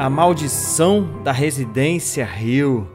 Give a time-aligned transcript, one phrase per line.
[0.00, 2.88] A Maldição da Residência Hill.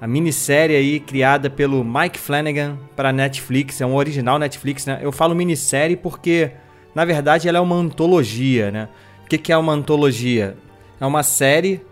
[0.00, 5.00] A minissérie aí criada pelo Mike Flanagan para Netflix, é um original Netflix, né?
[5.02, 6.52] Eu falo minissérie porque,
[6.94, 8.88] na verdade, ela é uma antologia, né?
[9.24, 10.56] O que, que é uma antologia?
[11.00, 11.84] É uma série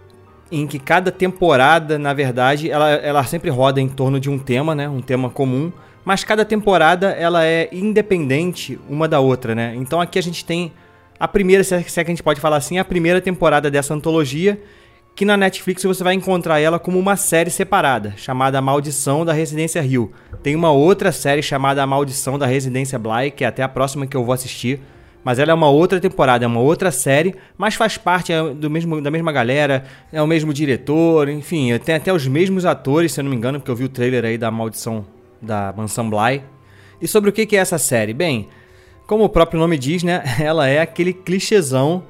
[0.48, 4.77] em que cada temporada, na verdade, ela, ela sempre roda em torno de um tema,
[4.77, 4.89] né?
[4.89, 5.73] Um tema comum,
[6.05, 9.75] mas cada temporada ela é independente uma da outra, né?
[9.75, 10.73] Então aqui a gente tem
[11.23, 14.61] a primeira, se é que a gente pode falar assim, a primeira temporada dessa antologia,
[15.15, 19.81] que na Netflix você vai encontrar ela como uma série separada, chamada Maldição da Residência
[19.81, 20.11] Rio.
[20.43, 24.17] Tem uma outra série chamada Maldição da Residência Bly, que é até a próxima que
[24.17, 24.81] eu vou assistir.
[25.23, 28.69] Mas ela é uma outra temporada, é uma outra série, mas faz parte é do
[28.69, 33.20] mesmo, da mesma galera, é o mesmo diretor, enfim, tem até os mesmos atores, se
[33.20, 35.07] eu não me engano, porque eu vi o trailer aí da Maldição
[35.41, 36.42] da Mansão Bly.
[37.01, 38.12] E sobre o que é essa série?
[38.12, 38.48] Bem,
[39.06, 40.22] como o próprio nome diz, né?
[40.41, 42.03] Ela é aquele clichêzão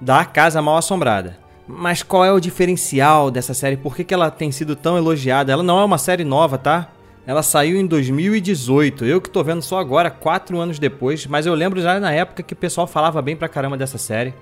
[0.00, 1.38] da casa mal assombrada.
[1.66, 3.76] Mas qual é o diferencial dessa série?
[3.76, 5.52] Por que, que ela tem sido tão elogiada?
[5.52, 6.88] Ela não é uma série nova, tá?
[7.24, 9.04] Ela saiu em 2018.
[9.04, 12.42] Eu que tô vendo só agora, quatro anos depois, mas eu lembro já na época
[12.42, 14.34] que o pessoal falava bem pra caramba dessa série.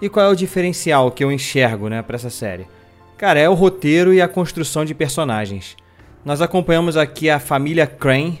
[0.00, 2.68] E qual é o diferencial que eu enxergo, né, pra essa série?
[3.16, 5.76] Cara, é o roteiro e a construção de personagens.
[6.24, 8.40] Nós acompanhamos aqui a família Crane,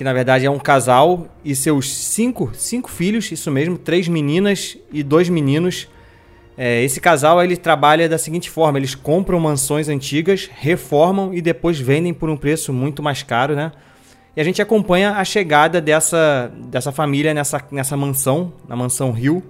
[0.00, 4.78] que na verdade é um casal e seus cinco, cinco filhos, isso mesmo, três meninas
[4.90, 5.88] e dois meninos.
[6.56, 11.78] É, esse casal ele trabalha da seguinte forma: eles compram mansões antigas, reformam e depois
[11.78, 13.72] vendem por um preço muito mais caro, né?
[14.34, 19.42] E a gente acompanha a chegada dessa, dessa família nessa, nessa mansão, na mansão Rio.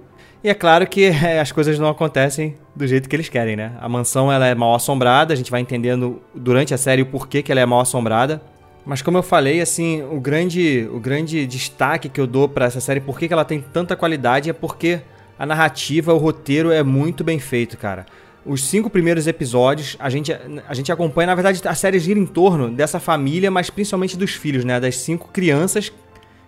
[0.43, 3.71] E é claro que é, as coisas não acontecem do jeito que eles querem, né?
[3.79, 7.41] A mansão ela é mal assombrada, a gente vai entendendo durante a série o porquê
[7.41, 8.50] que ela é mal assombrada.
[8.85, 12.79] Mas como eu falei, assim, o grande, o grande destaque que eu dou para essa
[12.79, 15.01] série, por que ela tem tanta qualidade, é porque
[15.37, 18.05] a narrativa, o roteiro é muito bem feito, cara.
[18.43, 20.35] Os cinco primeiros episódios, a gente,
[20.67, 24.31] a gente acompanha, na verdade, a série gira em torno dessa família, mas principalmente dos
[24.31, 24.79] filhos, né?
[24.79, 25.91] Das cinco crianças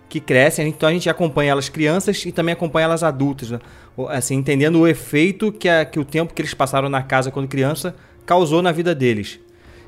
[0.08, 0.68] que crescem.
[0.68, 3.60] Então a gente acompanha elas crianças e também acompanha elas adultas, né?
[4.08, 7.48] assim, entendendo o efeito que, a, que o tempo que eles passaram na casa quando
[7.48, 7.94] criança
[8.26, 9.38] causou na vida deles.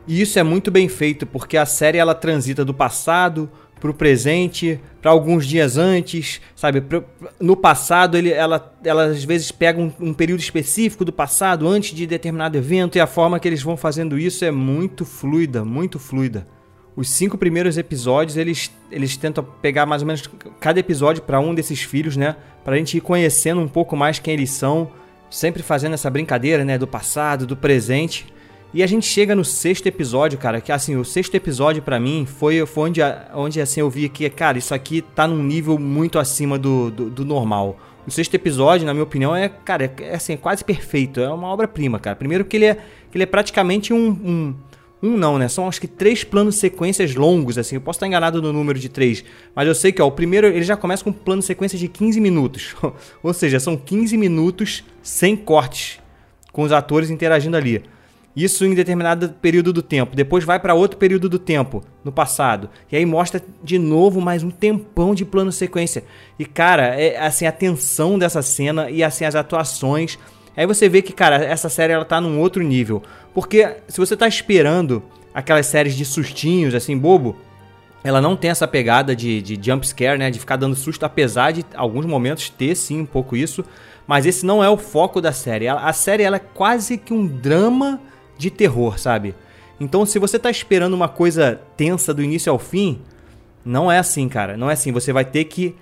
[0.06, 3.50] E isso é muito bem feito, porque a série ela transita do passado
[3.81, 6.83] para o presente, para alguns dias antes, sabe?
[7.39, 11.95] No passado, ele, ela, ela às vezes pega um, um, período específico do passado, antes
[11.95, 15.99] de determinado evento, e a forma que eles vão fazendo isso é muito fluida, muito
[15.99, 16.47] fluida.
[16.97, 20.22] Os cinco primeiros episódios, eles, eles tentam pegar mais ou menos
[20.59, 22.37] cada episódio para um desses filhos, né?
[22.65, 24.91] Para a gente ir conhecendo um pouco mais quem eles são,
[25.28, 26.78] sempre fazendo essa brincadeira, né?
[26.78, 28.25] Do passado, do presente.
[28.75, 32.27] E a gente chega no sexto episódio, cara, que assim, o sexto episódio para mim
[32.27, 33.00] foi, foi onde,
[33.34, 37.09] onde assim, eu vi que, cara, isso aqui tá num nível muito acima do, do,
[37.09, 37.78] do normal.
[38.06, 41.21] O sexto episódio, na minha opinião, é, cara, é, é assim, é quase perfeito.
[41.21, 42.15] É uma obra-prima, cara.
[42.15, 42.75] Primeiro que ele é,
[43.10, 44.54] que ele é praticamente um, um,
[45.03, 45.16] um.
[45.16, 45.48] não, né?
[45.48, 47.75] São acho que três planos sequências longos, assim.
[47.75, 49.25] Eu posso estar enganado no número de três.
[49.56, 51.88] Mas eu sei que, ó, o primeiro ele já começa com um plano sequência de
[51.88, 52.77] 15 minutos.
[53.25, 55.98] Ou seja, são 15 minutos sem cortes.
[56.53, 57.83] Com os atores interagindo ali.
[58.36, 60.14] Isso em determinado período do tempo.
[60.14, 62.69] Depois vai para outro período do tempo, no passado.
[62.92, 66.04] E aí mostra de novo mais um tempão de plano sequência.
[66.38, 70.19] E cara, é assim a tensão dessa cena e assim as atuações.
[70.54, 73.02] Aí você vê que, cara, essa série ela tá num outro nível.
[73.32, 77.36] Porque se você tá esperando aquelas séries de sustinhos assim bobo,
[78.04, 80.30] ela não tem essa pegada de, de jump scare, né?
[80.30, 83.64] De ficar dando susto, apesar de alguns momentos ter sim um pouco isso.
[84.06, 85.66] Mas esse não é o foco da série.
[85.68, 88.00] A, série ela é quase que um drama
[88.36, 89.34] de terror, sabe?
[89.78, 93.00] Então, se você tá esperando uma coisa tensa do início ao fim,
[93.65, 94.56] não é assim, cara.
[94.56, 94.92] Não é assim.
[94.92, 95.74] Você vai ter que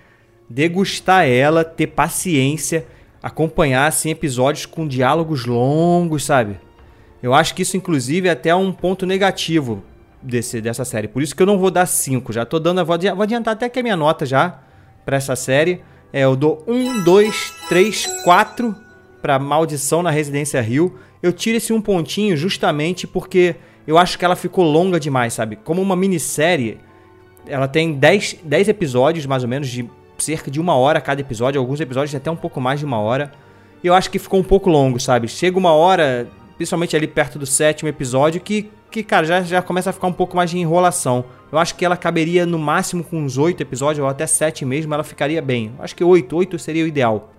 [0.49, 2.87] degustar ela, ter paciência,
[3.23, 6.59] acompanhar assim episódios com diálogos longos, sabe?
[7.23, 9.83] Eu acho que isso inclusive é até um ponto negativo
[10.23, 11.09] desse, dessa série.
[11.09, 12.33] Por isso que eu não vou dar 5.
[12.33, 14.61] Já tô dando, vou adiantar até que a minha nota já
[15.05, 15.83] para essa série.
[16.13, 18.84] É, eu dou 1, 2, 3, 4
[19.25, 23.57] para Maldição na Residência Rio eu tiro esse um pontinho justamente porque
[23.87, 25.57] eu acho que ela ficou longa demais, sabe?
[25.57, 26.77] Como uma minissérie,
[27.47, 29.89] ela tem 10, 10 episódios, mais ou menos, de
[30.19, 31.59] cerca de uma hora cada episódio.
[31.59, 33.33] Alguns episódios até um pouco mais de uma hora.
[33.83, 35.27] E eu acho que ficou um pouco longo, sabe?
[35.27, 36.29] Chega uma hora,
[36.59, 40.13] principalmente ali perto do sétimo episódio, que, que cara, já, já começa a ficar um
[40.13, 41.25] pouco mais de enrolação.
[41.51, 44.93] Eu acho que ela caberia no máximo com uns oito episódios, ou até sete mesmo,
[44.93, 45.73] ela ficaria bem.
[45.79, 47.34] Eu acho que oito, oito seria o ideal.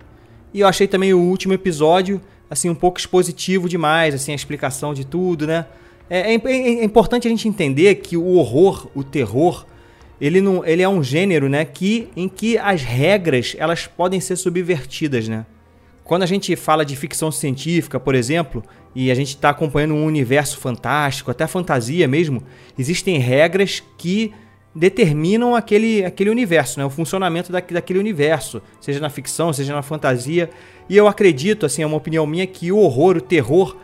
[0.52, 4.94] E eu achei também o último episódio, assim, um pouco expositivo demais, assim, a explicação
[4.94, 5.66] de tudo, né?
[6.08, 9.66] É, é, é importante a gente entender que o horror, o terror,
[10.20, 14.36] ele, não, ele é um gênero, né, que, em que as regras, elas podem ser
[14.36, 15.44] subvertidas, né?
[16.04, 18.62] Quando a gente fala de ficção científica, por exemplo,
[18.94, 22.44] e a gente está acompanhando um universo fantástico, até fantasia mesmo,
[22.78, 24.32] existem regras que
[24.76, 26.84] determinam aquele, aquele universo, né?
[26.84, 30.50] o funcionamento da, daquele universo, seja na ficção, seja na fantasia.
[30.86, 33.76] E eu acredito, assim, é uma opinião minha, que o horror, o terror,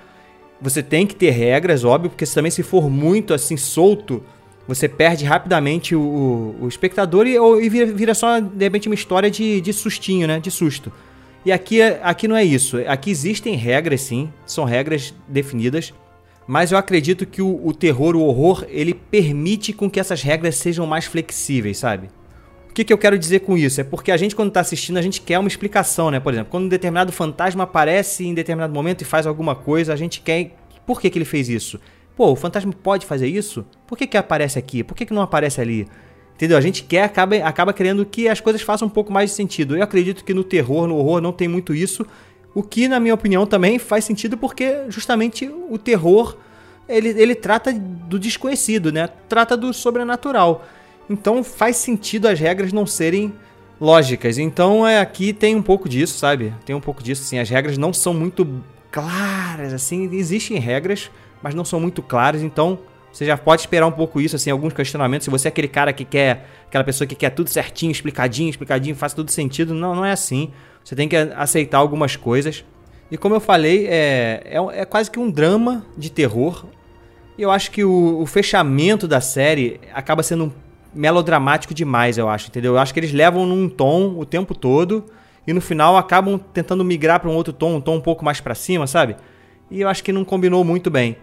[0.61, 4.23] você tem que ter regras, óbvio, porque também se for muito assim solto,
[4.69, 8.95] você perde rapidamente o, o espectador e, ou, e vira, vira, só, de repente, uma
[8.95, 10.39] história de, de sustinho, né?
[10.39, 10.93] De susto.
[11.45, 12.77] E aqui, aqui não é isso.
[12.87, 15.93] Aqui existem regras, sim, são regras definidas.
[16.47, 20.57] Mas eu acredito que o, o terror, o horror, ele permite com que essas regras
[20.57, 22.09] sejam mais flexíveis, sabe?
[22.69, 23.81] O que, que eu quero dizer com isso?
[23.81, 26.19] É porque a gente, quando está assistindo, a gente quer uma explicação, né?
[26.19, 29.97] Por exemplo, quando um determinado fantasma aparece em determinado momento e faz alguma coisa, a
[29.97, 30.57] gente quer.
[30.87, 31.79] Por que, que ele fez isso?
[32.17, 33.65] Pô, o fantasma pode fazer isso?
[33.87, 34.83] Por que, que aparece aqui?
[34.83, 35.87] Por que, que não aparece ali?
[36.35, 36.57] Entendeu?
[36.57, 39.77] A gente quer, acaba, acaba querendo que as coisas façam um pouco mais de sentido.
[39.77, 42.07] Eu acredito que no terror, no horror, não tem muito isso.
[42.55, 46.37] O que, na minha opinião, também faz sentido porque justamente o terror
[46.89, 49.09] ele, ele trata do desconhecido, né?
[49.29, 50.65] Trata do sobrenatural.
[51.09, 53.33] Então faz sentido as regras não serem
[53.81, 54.39] lógicas.
[54.39, 56.53] Então é aqui tem um pouco disso, sabe?
[56.65, 57.39] Tem um pouco disso, assim.
[57.39, 58.47] As regras não são muito
[58.91, 60.09] claras, assim.
[60.15, 61.11] Existem regras,
[61.43, 62.43] mas não são muito claras.
[62.43, 62.79] Então
[63.13, 65.27] você já pode esperar um pouco isso, assim, alguns questionamentos.
[65.27, 68.97] Se você é aquele cara que quer, aquela pessoa que quer tudo certinho, explicadinho, explicadinho,
[68.97, 70.51] faz tudo sentido, não, não é assim.
[70.83, 72.65] Você tem que aceitar algumas coisas.
[73.11, 76.65] E como eu falei, é, é, é quase que um drama de terror.
[77.37, 80.53] E eu acho que o, o, fechamento da série acaba sendo
[80.95, 82.75] melodramático demais, eu acho, entendeu?
[82.75, 85.05] Eu acho que eles levam num tom o tempo todo
[85.47, 88.41] e no final acabam tentando migrar para um outro tom, um tom um pouco mais
[88.41, 89.17] para cima, sabe?
[89.71, 91.17] E eu acho que não combinou muito bem.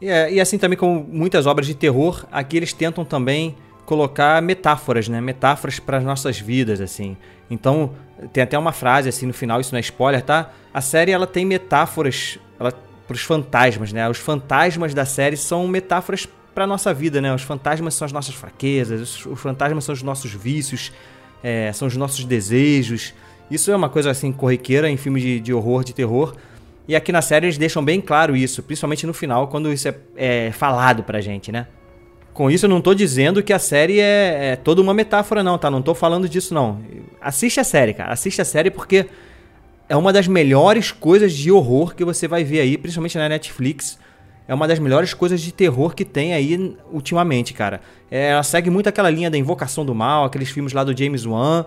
[0.00, 4.42] E, é, e assim também como muitas obras de terror, aqui eles tentam também colocar
[4.42, 5.20] metáforas, né?
[5.20, 7.16] Metáforas para as nossas vidas, assim.
[7.50, 7.92] Então,
[8.32, 10.50] tem até uma frase assim no final, isso não é spoiler, tá?
[10.74, 12.74] A série ela tem metáforas para
[13.14, 14.08] os fantasmas, né?
[14.08, 17.32] Os fantasmas da série são metáforas para nossa vida, né?
[17.34, 20.92] Os fantasmas são as nossas fraquezas, os, os fantasmas são os nossos vícios,
[21.42, 23.14] é, são os nossos desejos.
[23.50, 26.34] Isso é uma coisa assim corriqueira em filmes de, de horror, de terror.
[26.88, 29.94] E aqui na série eles deixam bem claro isso, principalmente no final, quando isso é,
[30.16, 31.66] é falado pra gente, né?
[32.32, 35.56] Com isso eu não tô dizendo que a série é, é, toda uma metáfora, não,
[35.56, 35.70] tá?
[35.70, 36.80] Não tô falando disso, não.
[37.20, 38.12] Assiste a série, cara.
[38.12, 39.06] Assiste a série porque
[39.88, 43.98] é uma das melhores coisas de horror que você vai ver aí, principalmente na Netflix.
[44.46, 47.80] É uma das melhores coisas de terror que tem aí ultimamente, cara.
[48.10, 51.24] É, ela segue muito aquela linha da Invocação do Mal, aqueles filmes lá do James
[51.24, 51.64] Wan.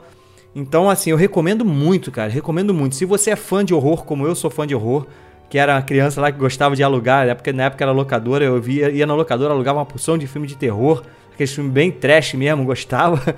[0.56, 2.30] Então, assim, eu recomendo muito, cara.
[2.30, 2.96] Recomendo muito.
[2.96, 5.06] Se você é fã de horror, como eu sou fã de horror,
[5.50, 8.44] que era uma criança lá que gostava de alugar, na época, na época era locadora,
[8.44, 11.04] eu via, ia na locadora, alugava uma porção de filme de terror,
[11.34, 13.36] aqueles filmes bem trash mesmo, gostava.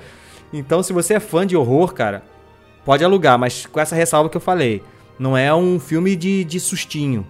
[0.52, 2.24] Então, se você é fã de horror, cara,
[2.84, 4.84] pode alugar, mas com essa ressalva que eu falei.
[5.20, 7.26] Não é um filme de, de sustinho.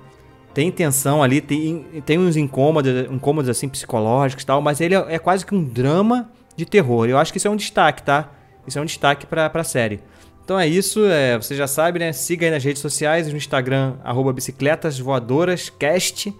[0.54, 5.16] Tem tensão ali, tem, tem uns incômodos, incômodos assim psicológicos e tal, mas ele é,
[5.16, 7.08] é quase que um drama de terror.
[7.08, 8.30] Eu acho que isso é um destaque, tá?
[8.72, 10.00] Isso é um destaque pra, pra série.
[10.46, 12.14] Então é isso, é, você já sabe, né?
[12.14, 16.34] Siga aí nas redes sociais, no Instagram, arroba bicicletas voadoras, cast.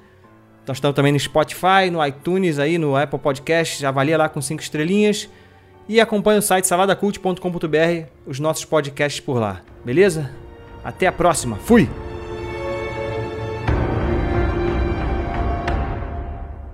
[0.66, 4.62] Nós estamos também no Spotify, no iTunes, aí, no Apple Podcast, avalia lá com 5
[4.62, 5.28] estrelinhas.
[5.90, 9.62] E acompanhe o site saladacult.com.br, os nossos podcasts por lá.
[9.84, 10.32] Beleza?
[10.86, 11.58] Até a próxima.
[11.58, 11.90] Fui!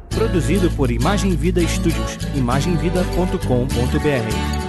[0.10, 4.67] Produzido por Imagem Vida Studios, imagemvida.com.br.